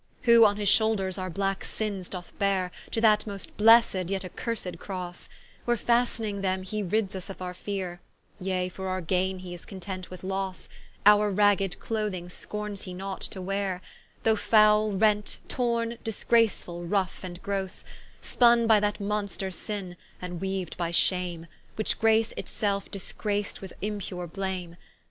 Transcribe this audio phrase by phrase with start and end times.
[0.23, 4.79] Who on his shoulders our blacke sinnes doth beare To that most blessed, yet accursed
[4.79, 5.29] Crosse;
[5.65, 8.01] Where fastning them, he rids vs of our feare,
[8.39, 10.67] Yea for our gaine he is content with losse,
[11.05, 13.79] Our ragged clothing scornes he not to weare,
[14.23, 17.85] Though foule, rent, torne, disgracefull rough and grosse,
[18.23, 21.45] Spunne by that monster Sinne, and weav'd by Shame,
[21.75, 24.77] Which grace it selfe, disgrac'd with impure blame.